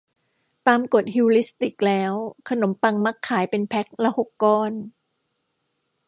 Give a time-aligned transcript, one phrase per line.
[0.67, 2.13] ตามกฏฮิวริสติกแล้ว
[2.49, 4.71] ขนมปังมักขายเป็นแพคละหกก้อน